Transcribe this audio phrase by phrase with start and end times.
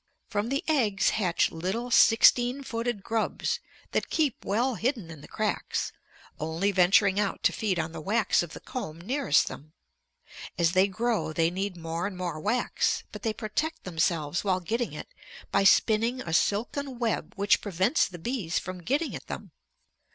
[0.29, 3.59] From the eggs hatch little sixteen footed grubs
[3.91, 5.91] that keep well hidden in the cracks,
[6.39, 9.73] only venturing out to feed on the wax of the comb nearest them.
[10.57, 14.93] As they grow they need more and more wax, but they protect themselves while getting
[14.93, 15.09] it
[15.51, 19.51] by spinning a silken web which prevents the bees from getting at them.